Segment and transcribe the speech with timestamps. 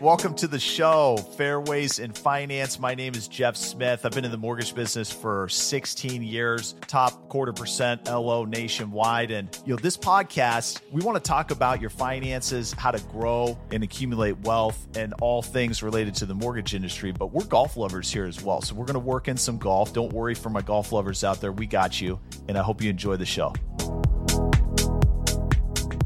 [0.00, 2.78] Welcome to the show, Fairways in Finance.
[2.78, 4.04] My name is Jeff Smith.
[4.04, 9.30] I've been in the mortgage business for 16 years, top quarter percent LO nationwide.
[9.30, 13.58] And you know, this podcast, we want to talk about your finances, how to grow
[13.70, 17.10] and accumulate wealth, and all things related to the mortgage industry.
[17.10, 18.60] But we're golf lovers here as well.
[18.60, 19.94] So we're going to work in some golf.
[19.94, 21.52] Don't worry for my golf lovers out there.
[21.52, 22.20] We got you.
[22.48, 23.54] And I hope you enjoy the show.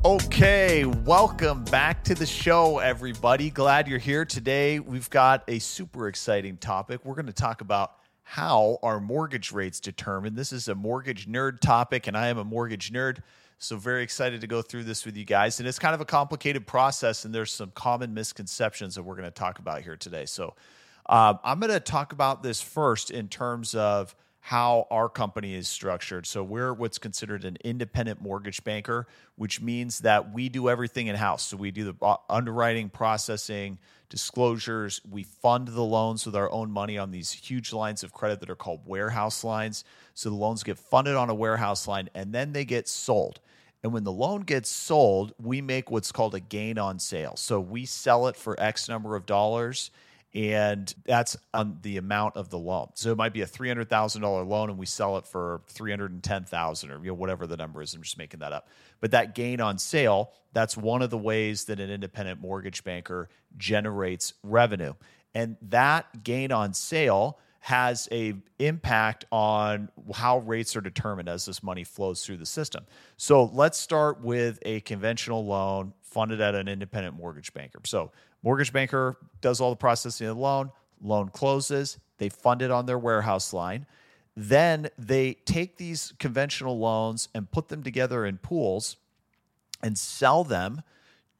[0.03, 3.51] Okay, welcome back to the show, everybody.
[3.51, 4.79] Glad you're here today.
[4.79, 7.05] We've got a super exciting topic.
[7.05, 10.37] We're going to talk about how are mortgage rates determined.
[10.37, 13.19] This is a mortgage nerd topic, and I am a mortgage nerd.
[13.59, 15.60] So, very excited to go through this with you guys.
[15.60, 19.29] And it's kind of a complicated process, and there's some common misconceptions that we're going
[19.29, 20.24] to talk about here today.
[20.24, 20.55] So,
[21.10, 25.69] um, I'm going to talk about this first in terms of how our company is
[25.69, 26.27] structured.
[26.27, 31.16] So we're what's considered an independent mortgage banker, which means that we do everything in
[31.16, 31.43] house.
[31.43, 35.02] So we do the uh, underwriting, processing, disclosures.
[35.09, 38.51] We fund the loans with our own money on these huge lines of credit that
[38.51, 39.85] are called warehouse lines.
[40.15, 43.41] So the loans get funded on a warehouse line and then they get sold.
[43.82, 47.37] And when the loan gets sold, we make what's called a gain on sale.
[47.37, 49.91] So we sell it for X number of dollars
[50.32, 52.90] and that's on the amount of the loan.
[52.95, 55.62] So it might be a three hundred thousand dollar loan, and we sell it for
[55.68, 57.95] three hundred and ten thousand, or you know whatever the number is.
[57.95, 58.68] I'm just making that up.
[59.01, 63.28] But that gain on sale, that's one of the ways that an independent mortgage banker
[63.56, 64.94] generates revenue,
[65.34, 71.62] and that gain on sale has a impact on how rates are determined as this
[71.62, 72.86] money flows through the system.
[73.19, 77.81] So let's start with a conventional loan funded at an independent mortgage banker.
[77.84, 78.12] So
[78.43, 80.71] Mortgage banker does all the processing of the loan,
[81.03, 83.87] loan closes, they fund it on their warehouse line.
[84.37, 88.97] Then they take these conventional loans and put them together in pools
[89.82, 90.82] and sell them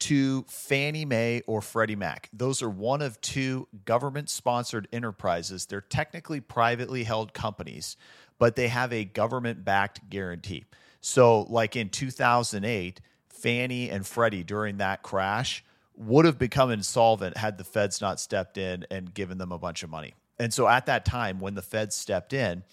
[0.01, 2.31] to Fannie Mae or Freddie Mac.
[2.33, 5.67] Those are one of two government sponsored enterprises.
[5.67, 7.97] They're technically privately held companies,
[8.39, 10.65] but they have a government backed guarantee.
[11.03, 15.63] So, like in 2008, Fannie and Freddie during that crash
[15.97, 19.83] would have become insolvent had the feds not stepped in and given them a bunch
[19.83, 20.15] of money.
[20.39, 22.65] And so at that time, when the feds stepped in,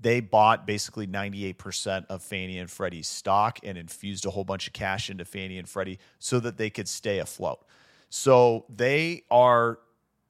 [0.00, 4.72] they bought basically 98% of Fannie and Freddie's stock and infused a whole bunch of
[4.72, 7.64] cash into Fannie and Freddie so that they could stay afloat.
[8.10, 9.78] So they are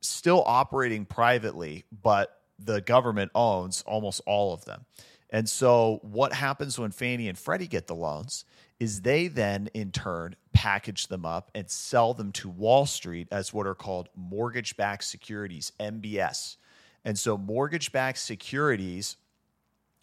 [0.02, 4.84] still operating privately, but the government owns almost all of them.
[5.31, 8.44] And so what happens when Fannie and Freddie get the loans
[8.81, 13.53] is they then in turn package them up and sell them to Wall Street as
[13.53, 16.56] what are called mortgage backed securities, MBS.
[17.05, 19.16] And so mortgage backed securities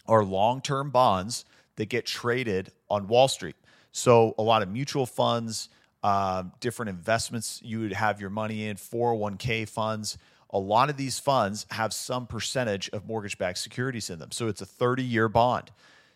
[0.07, 3.55] are long term bonds that get traded on Wall Street.
[3.91, 5.69] So a lot of mutual funds,
[6.03, 10.17] um, different investments you would have your money in, 401k funds.
[10.51, 14.31] A lot of these funds have some percentage of mortgage backed securities in them.
[14.31, 15.71] So it's a 30 year bond.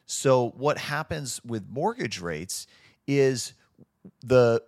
[0.06, 2.68] So what happens with mortgage rates
[3.08, 3.54] is
[4.24, 4.62] the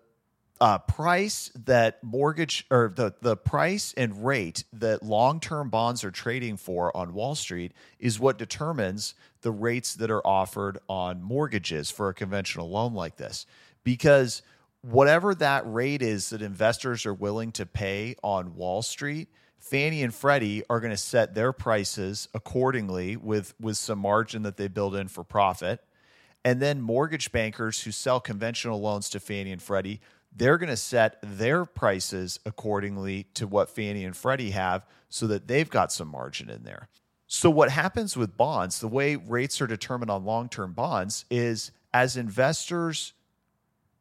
[0.62, 6.12] uh, price that mortgage or the, the price and rate that long term bonds are
[6.12, 11.92] trading for on Wall Street is what determines the rates that are offered on mortgages
[11.92, 13.46] for a conventional loan like this.
[13.84, 14.42] Because
[14.82, 19.28] whatever that rate is that investors are willing to pay on Wall Street,
[19.66, 24.58] Fannie and Freddie are going to set their prices accordingly with, with some margin that
[24.58, 25.84] they build in for profit.
[26.44, 30.78] And then mortgage bankers who sell conventional loans to Fannie and Freddie, they're going to
[30.78, 36.10] set their prices accordingly to what Fannie and Freddie have so that they've got some
[36.10, 36.88] margin in there.
[37.26, 41.72] So, what happens with bonds, the way rates are determined on long term bonds is
[41.92, 43.14] as investors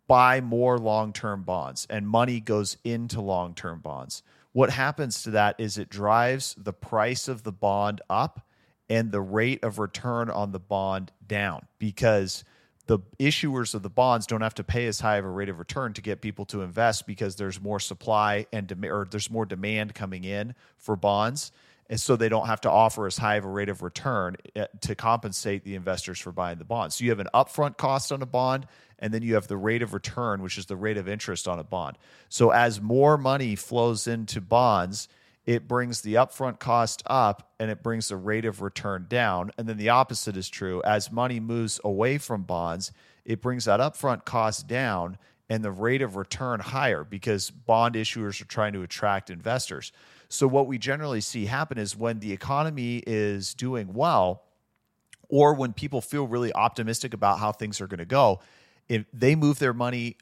[0.06, 4.22] buy more long term bonds and money goes into long term bonds,
[4.54, 8.46] what happens to that is it drives the price of the bond up
[8.88, 12.44] and the rate of return on the bond down because
[12.86, 15.58] the issuers of the bonds don't have to pay as high of a rate of
[15.58, 19.92] return to get people to invest because there's more supply and or there's more demand
[19.92, 21.50] coming in for bonds
[21.88, 24.66] and so they don't have to offer as high of a rate of return eh,
[24.80, 26.92] to compensate the investors for buying the bond.
[26.92, 28.66] So you have an upfront cost on a bond
[28.98, 31.58] and then you have the rate of return which is the rate of interest on
[31.58, 31.98] a bond.
[32.28, 35.08] So as more money flows into bonds,
[35.44, 39.50] it brings the upfront cost up and it brings the rate of return down.
[39.58, 40.82] And then the opposite is true.
[40.84, 42.92] As money moves away from bonds,
[43.26, 45.18] it brings that upfront cost down
[45.54, 49.92] and the rate of return higher because bond issuers are trying to attract investors.
[50.28, 54.42] So, what we generally see happen is when the economy is doing well,
[55.28, 58.40] or when people feel really optimistic about how things are going to go,
[58.88, 60.16] if they move their money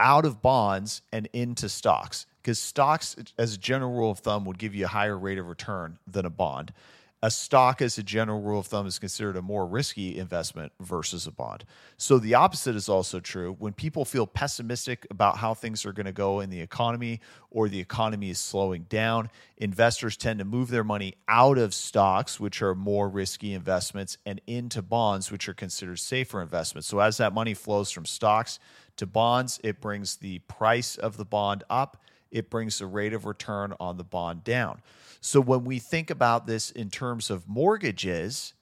[0.00, 4.56] out of bonds and into stocks because stocks, as a general rule of thumb, would
[4.56, 6.72] give you a higher rate of return than a bond.
[7.22, 11.26] A stock, as a general rule of thumb, is considered a more risky investment versus
[11.26, 11.64] a bond.
[11.96, 13.56] So the opposite is also true.
[13.58, 17.20] When people feel pessimistic about how things are going to go in the economy
[17.50, 22.38] or the economy is slowing down, investors tend to move their money out of stocks,
[22.38, 26.86] which are more risky investments, and into bonds, which are considered safer investments.
[26.86, 28.58] So as that money flows from stocks
[28.96, 31.96] to bonds, it brings the price of the bond up,
[32.36, 34.82] it brings the rate of return on the bond down.
[35.22, 38.52] So when we think about this in terms of mortgages,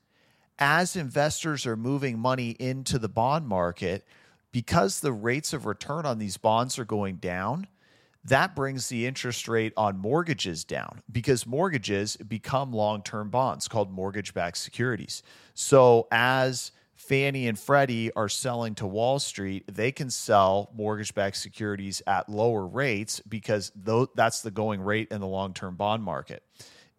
[0.60, 4.06] as investors are moving money into the bond market,
[4.52, 7.66] because the rates of return on these bonds are going down,
[8.24, 13.90] that brings the interest rate on mortgages down because mortgages become long term bonds called
[13.90, 15.24] mortgage backed securities.
[15.54, 16.70] So as
[17.06, 22.28] Fannie and Freddie are selling to Wall Street, they can sell mortgage backed securities at
[22.28, 23.72] lower rates because
[24.14, 26.42] that's the going rate in the long term bond market.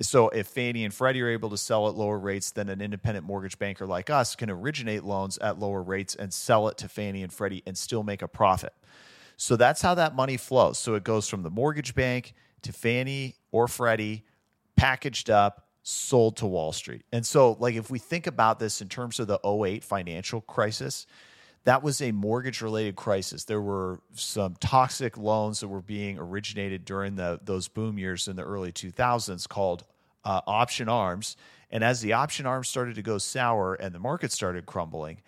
[0.02, 3.25] So if Fannie and Freddie are able to sell at lower rates, then an independent
[3.25, 7.24] mortgage banker like us can originate loans at lower rates and sell it to Fannie
[7.24, 8.74] and Freddie and still make a profit.
[9.38, 10.78] So that's how that money flows.
[10.78, 14.25] So it goes from the mortgage bank to Fannie or Freddie,
[14.75, 17.04] packaged up, sold to Wall Street.
[17.12, 21.06] And so, like, if we think about this in terms of the 08 financial crisis,
[21.66, 23.44] that was a mortgage related crisis.
[23.44, 28.36] There were some toxic loans that were being originated during the, those boom years in
[28.36, 29.84] the early 2000s called
[30.24, 31.38] uh, option arms.
[31.70, 35.22] And as the option arms started to go sour and the market started crumbling,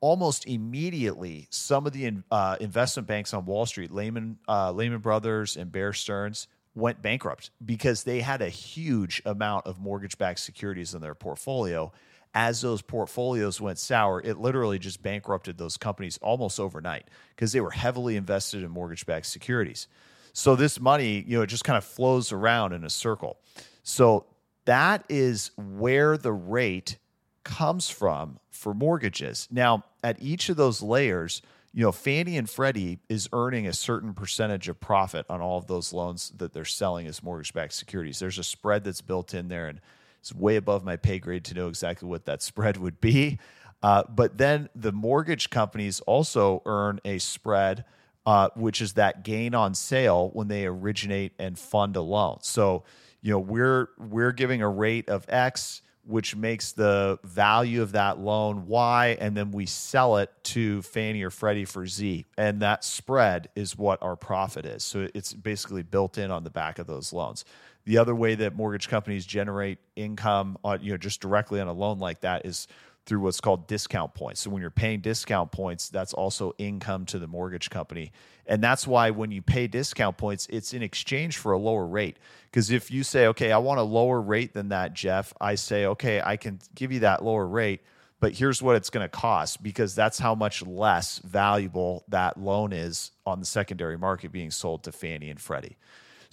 [0.00, 5.56] almost immediately, some of the uh, investment banks on Wall Street, Lehman, uh, Lehman Brothers
[5.56, 10.94] and Bear Stearns, went bankrupt because they had a huge amount of mortgage backed securities
[10.94, 11.92] in their portfolio.
[12.34, 17.60] As those portfolios went sour, it literally just bankrupted those companies almost overnight because they
[17.60, 19.86] were heavily invested in mortgage backed securities.
[20.32, 23.36] So this money, you know, it just kind of flows around in a circle.
[23.82, 24.24] So
[24.64, 26.96] that is where the rate
[27.44, 29.48] comes from for mortgages.
[29.50, 31.42] Now, at each of those layers,
[31.74, 35.66] you know, Fannie and Freddie is earning a certain percentage of profit on all of
[35.66, 38.18] those loans that they're selling as mortgage backed securities.
[38.18, 39.80] There's a spread that's built in there, and
[40.20, 43.38] it's way above my pay grade to know exactly what that spread would be.
[43.82, 47.84] Uh, but then the mortgage companies also earn a spread,
[48.26, 52.38] uh, which is that gain on sale when they originate and fund a loan.
[52.42, 52.84] So,
[53.22, 58.18] you know, we're we're giving a rate of X which makes the value of that
[58.18, 62.26] loan Y, and then we sell it to Fannie or Freddie for Z.
[62.36, 64.82] And that spread is what our profit is.
[64.82, 67.44] So it's basically built in on the back of those loans.
[67.84, 71.72] The other way that mortgage companies generate income, on, you know, just directly on a
[71.72, 72.68] loan like that is
[73.06, 74.40] through what's called discount points.
[74.40, 78.12] So when you're paying discount points, that's also income to the mortgage company.
[78.46, 82.18] And that's why when you pay discount points, it's in exchange for a lower rate.
[82.50, 85.86] Because if you say, okay, I want a lower rate than that, Jeff, I say,
[85.86, 87.80] okay, I can give you that lower rate,
[88.20, 92.72] but here's what it's going to cost because that's how much less valuable that loan
[92.72, 95.76] is on the secondary market being sold to Fannie and Freddie.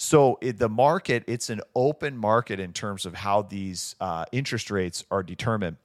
[0.01, 4.71] So it, the market, it's an open market in terms of how these uh, interest
[4.71, 5.75] rates are determined.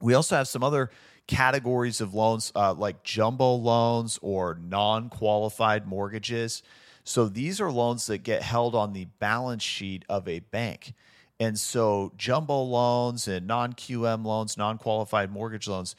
[0.00, 0.92] We also have some other
[1.26, 6.62] categories of loans uh, like jumbo loans or non qualified mortgages.
[7.02, 10.94] So these are loans that get held on the balance sheet of a bank.
[11.40, 15.96] And so jumbo loans and non QM loans, non qualified mortgage loans,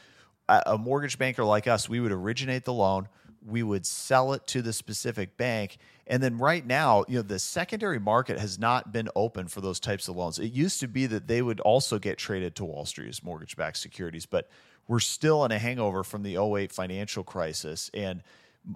[0.48, 3.09] a mortgage banker like us, we would originate the loan,
[3.45, 5.77] we would sell it to the specific bank.
[6.07, 9.79] And then right now, you know, the secondary market has not been open for those
[9.79, 10.39] types of loans.
[10.39, 13.55] It used to be that they would also get traded to Wall Street as mortgage
[13.55, 14.49] backed securities, but
[14.87, 17.89] we're still in a hangover from the 08 financial crisis.
[17.93, 18.21] And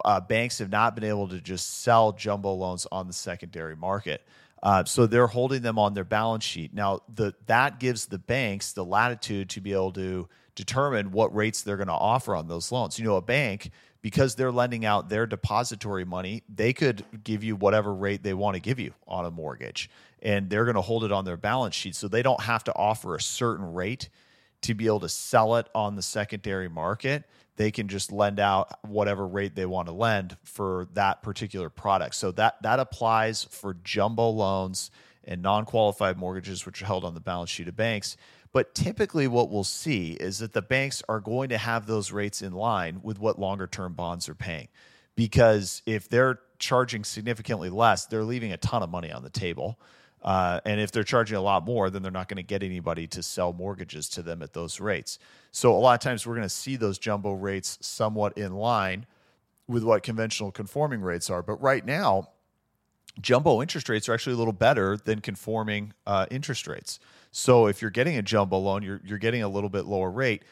[0.05, 4.23] uh, banks have not been able to just sell jumbo loans on the secondary market.
[4.61, 6.73] Uh, so they're holding them on their balance sheet.
[6.73, 11.61] Now, the, that gives the banks the latitude to be able to determine what rates
[11.61, 12.99] they're going to offer on those loans.
[12.99, 13.71] You know, a bank
[14.01, 18.55] because they're lending out their depository money, they could give you whatever rate they want
[18.55, 19.89] to give you on a mortgage.
[20.21, 21.95] And they're going to hold it on their balance sheet.
[21.95, 24.09] So they don't have to offer a certain rate
[24.61, 27.23] to be able to sell it on the secondary market.
[27.55, 32.15] They can just lend out whatever rate they want to lend for that particular product.
[32.15, 34.91] So that that applies for jumbo loans
[35.25, 38.15] and non-qualified mortgages which are held on the balance sheet of banks.
[38.51, 42.41] But typically, what we'll see is that the banks are going to have those rates
[42.41, 44.69] in line with what longer term bonds are paying.
[45.15, 49.79] Because if they're charging significantly less, they're leaving a ton of money on the table.
[50.21, 53.07] Uh, and if they're charging a lot more, then they're not going to get anybody
[53.07, 55.19] to sell mortgages to them at those rates.
[55.51, 59.05] So a lot of times we're going to see those jumbo rates somewhat in line
[59.67, 61.41] with what conventional conforming rates are.
[61.41, 62.29] But right now,
[63.21, 66.99] jumbo interest rates are actually a little better than conforming uh, interest rates.
[67.31, 70.43] So if you're getting a jumbo loan, you're you're getting a little bit lower rate.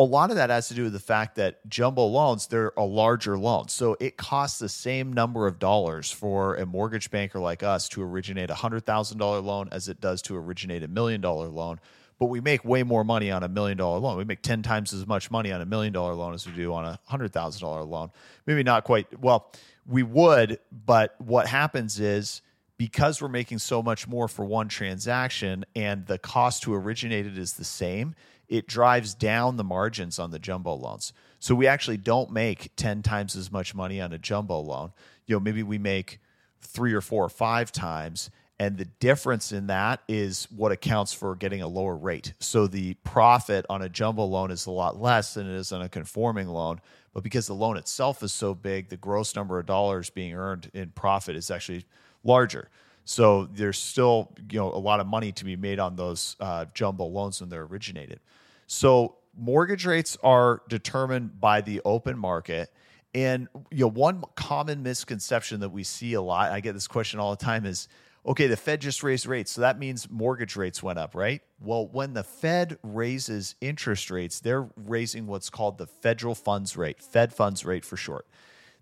[0.00, 2.84] A lot of that has to do with the fact that jumbo loans they're a
[2.84, 7.64] larger loan, so it costs the same number of dollars for a mortgage banker like
[7.64, 11.20] us to originate a hundred thousand dollar loan as it does to originate a million
[11.20, 11.80] dollar loan.
[12.20, 14.16] But we make way more money on a million dollar loan.
[14.16, 16.72] We make ten times as much money on a million dollar loan as we do
[16.74, 18.10] on a hundred thousand dollar loan.
[18.46, 19.20] Maybe not quite.
[19.20, 19.50] Well,
[19.88, 22.42] we would, but what happens is
[22.76, 27.38] because we're making so much more for one transaction and the cost to originate it
[27.38, 28.14] is the same,
[28.48, 31.12] it drives down the margins on the jumbo loans.
[31.40, 34.92] So we actually don't make 10 times as much money on a jumbo loan.
[35.26, 36.20] You know, maybe we make
[36.60, 38.30] three or four or five times.
[38.60, 42.32] And the difference in that is what accounts for getting a lower rate.
[42.40, 45.82] So the profit on a jumbo loan is a lot less than it is on
[45.82, 46.80] a conforming loan.
[47.14, 50.70] But because the loan itself is so big, the gross number of dollars being earned
[50.74, 51.84] in profit is actually
[52.24, 52.68] larger.
[53.04, 56.66] So there's still you know a lot of money to be made on those uh,
[56.74, 58.20] jumbo loans when they're originated.
[58.66, 62.70] So mortgage rates are determined by the open market.
[63.14, 67.18] And you know one common misconception that we see a lot, I get this question
[67.18, 67.88] all the time is
[68.28, 69.50] okay, the Fed just raised rates.
[69.50, 71.40] So that means mortgage rates went up, right?
[71.60, 77.00] Well, when the Fed raises interest rates, they're raising what's called the federal funds rate,
[77.00, 78.26] Fed funds rate for short.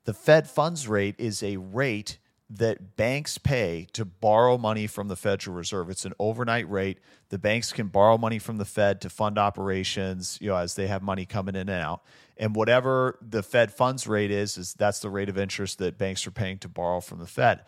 [0.05, 2.19] The Fed funds rate is a rate
[2.51, 5.91] that banks pay to borrow money from the Federal Reserve.
[5.91, 6.99] It's an overnight rate.
[7.31, 10.87] The banks can borrow money from the Fed to fund operations, you know, as they
[10.87, 12.03] have money coming in and out.
[12.37, 16.25] And whatever the Fed funds rate is, is that's the rate of interest that banks
[16.27, 17.63] are paying to borrow from the Fed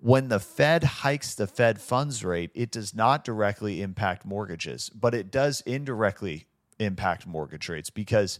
[0.00, 5.14] when the Fed hikes the Fed funds rate, it does not directly impact mortgages, but
[5.14, 6.46] it does indirectly
[6.78, 8.38] impact mortgage rates because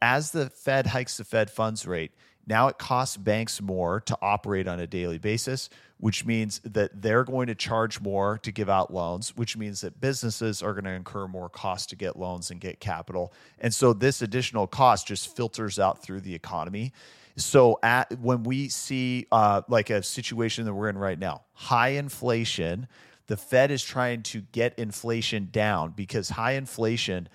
[0.00, 2.12] as the Fed hikes the Fed funds rate,
[2.46, 5.68] now it costs banks more to operate on a daily basis,
[6.00, 10.00] which means that they're going to charge more to give out loans, which means that
[10.00, 13.32] businesses are going to incur more cost to get loans and get capital.
[13.58, 16.92] And so this additional cost just filters out through the economy.
[17.36, 21.90] So at when we see uh, like a situation that we're in right now, high
[21.90, 22.88] inflation,
[23.26, 27.28] the Fed is trying to get inflation down because high inflation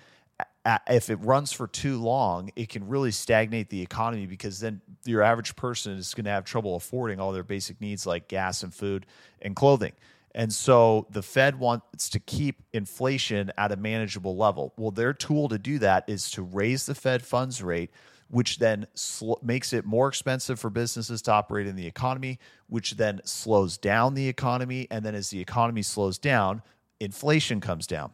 [0.88, 5.22] if it runs for too long, it can really stagnate the economy because then your
[5.22, 8.74] average person is going to have trouble affording all their basic needs like gas and
[8.74, 9.06] food
[9.42, 9.92] and clothing.
[10.34, 14.74] And so the Fed wants to keep inflation at a manageable level.
[14.76, 17.90] Well, their tool to do that is to raise the Fed funds rate
[18.28, 22.96] which then sl- makes it more expensive for businesses to operate in the economy, which
[22.96, 24.86] then slows down the economy.
[24.90, 26.62] And then as the economy slows down,
[26.98, 28.12] inflation comes down.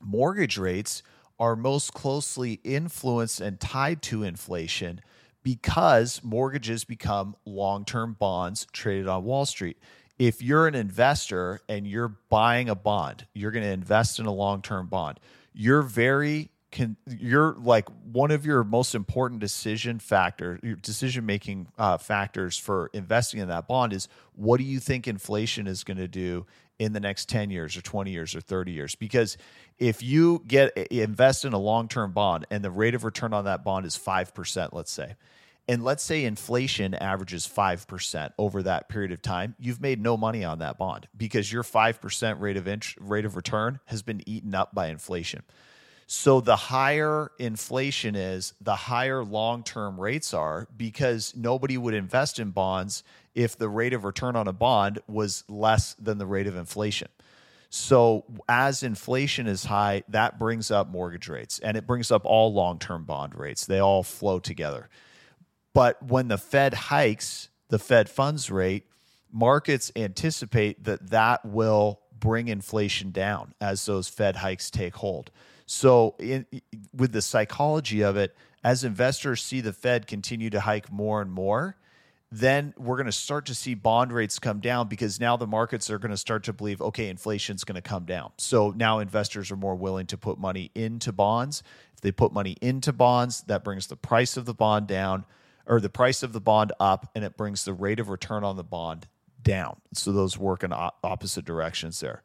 [0.00, 1.02] Mortgage rates
[1.38, 5.00] are most closely influenced and tied to inflation
[5.42, 9.78] because mortgages become long term bonds traded on Wall Street.
[10.18, 14.32] If you're an investor and you're buying a bond, you're going to invest in a
[14.32, 15.20] long term bond.
[15.52, 21.96] You're very can you're like one of your most important decision factor decision making uh,
[21.96, 26.08] factors for investing in that bond is what do you think inflation is going to
[26.08, 26.44] do
[26.78, 28.94] in the next 10 years or 20 years or 30 years.
[28.94, 29.36] Because
[29.78, 33.64] if you get invest in a long-term bond and the rate of return on that
[33.64, 35.14] bond is 5% let's say
[35.68, 40.44] and let's say inflation averages 5% over that period of time you've made no money
[40.44, 44.54] on that bond because your 5% rate of int- rate of return has been eaten
[44.54, 45.42] up by inflation
[46.06, 52.38] so the higher inflation is, the higher long term rates are because nobody would invest
[52.38, 53.02] in bonds
[53.34, 57.08] if the rate of return on a bond was less than the rate of inflation.
[57.70, 62.52] So as inflation is high, that brings up mortgage rates and it brings up all
[62.52, 63.66] long term bond rates.
[63.66, 64.88] They all flow together.
[65.74, 68.86] But when the Fed hikes the Fed funds rate,
[69.32, 75.30] markets anticipate that that will bring inflation down as those Fed hikes take hold.
[75.66, 76.46] So, in,
[76.94, 81.30] with the psychology of it, as investors see the Fed continue to hike more and
[81.30, 81.76] more,
[82.32, 85.90] then we're going to start to see bond rates come down because now the markets
[85.90, 88.32] are going to start to believe, okay, inflation's going to come down.
[88.38, 91.62] So now investors are more willing to put money into bonds.
[91.94, 95.24] If they put money into bonds, that brings the price of the bond down
[95.66, 98.56] or the price of the bond up and it brings the rate of return on
[98.56, 99.06] the bond
[99.42, 99.76] down.
[99.94, 102.22] So those work in opposite directions there.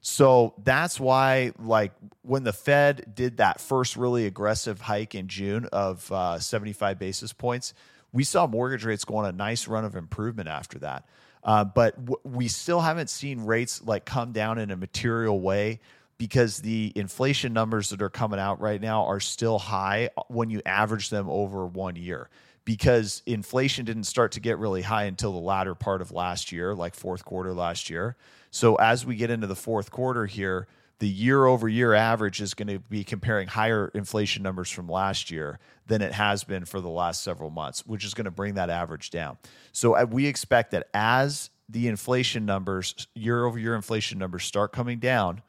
[0.00, 1.92] So that's why, like,
[2.22, 7.32] when the Fed did that first really aggressive hike in June of uh, 75 basis
[7.32, 7.74] points,
[8.12, 11.06] we saw mortgage rates go on a nice run of improvement after that.
[11.44, 15.80] Uh, but w- we still haven't seen rates like come down in a material way
[16.18, 20.60] because the inflation numbers that are coming out right now are still high when you
[20.66, 22.28] average them over one year
[22.64, 26.74] because inflation didn't start to get really high until the latter part of last year,
[26.74, 28.16] like fourth quarter last year.
[28.50, 30.66] So as we get into the fourth quarter here,
[30.98, 35.30] the year over year average is going to be comparing higher inflation numbers from last
[35.30, 38.54] year than it has been for the last several months, which is going to bring
[38.54, 39.38] that average down.
[39.72, 44.72] So uh, we expect that as the inflation numbers, year over year inflation numbers start
[44.72, 45.40] coming down,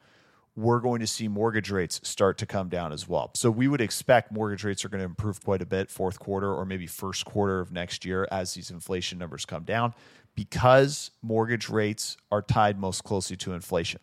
[0.54, 3.30] we're going to see mortgage rates start to come down as well.
[3.34, 6.52] So we would expect mortgage rates are going to improve quite a bit fourth quarter
[6.52, 9.94] or maybe first quarter of next year as these inflation numbers come down
[10.34, 14.00] because mortgage rates are tied most closely to inflation.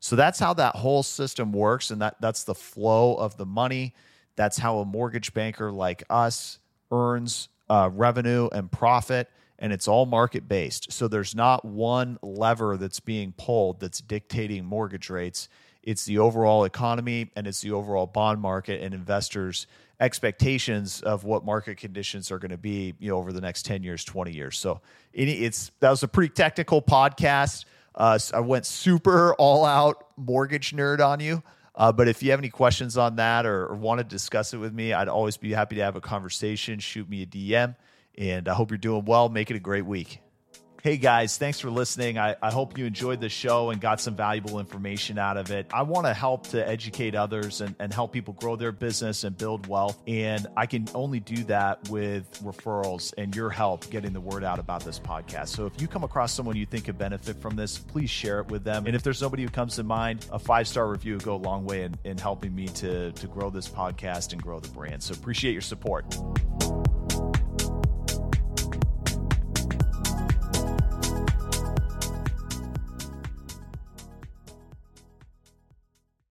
[0.00, 3.94] So that's how that whole system works and that that's the flow of the money.
[4.36, 6.58] That's how a mortgage banker like us
[6.92, 10.92] earns uh, revenue and profit and it's all market based.
[10.92, 15.48] So there's not one lever that's being pulled that's dictating mortgage rates.
[15.82, 19.66] It's the overall economy and it's the overall bond market and investors
[20.00, 23.82] expectations of what market conditions are going to be you know over the next 10
[23.82, 24.58] years 20 years.
[24.58, 24.80] So
[25.12, 27.64] it's that was a pretty technical podcast.
[27.94, 31.42] Uh, i went super all out mortgage nerd on you.
[31.76, 34.58] Uh, but if you have any questions on that or, or want to discuss it
[34.58, 36.80] with me i'd always be happy to have a conversation.
[36.80, 37.76] Shoot me a dm
[38.16, 40.20] and i hope you're doing well make it a great week
[40.84, 42.18] Hey guys, thanks for listening.
[42.18, 45.66] I, I hope you enjoyed the show and got some valuable information out of it.
[45.72, 49.34] I want to help to educate others and, and help people grow their business and
[49.34, 49.98] build wealth.
[50.06, 54.58] And I can only do that with referrals and your help getting the word out
[54.58, 55.48] about this podcast.
[55.48, 58.48] So if you come across someone you think could benefit from this, please share it
[58.48, 58.84] with them.
[58.84, 61.36] And if there's somebody who comes to mind, a five star review would go a
[61.36, 65.02] long way in, in helping me to, to grow this podcast and grow the brand.
[65.02, 66.14] So appreciate your support.